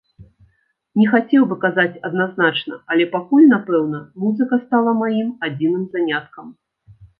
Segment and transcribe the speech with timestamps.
[1.01, 6.53] Не хацеў бы казаць адназначна, але пакуль, напэўна, музыка стала маім адзіным заняткам.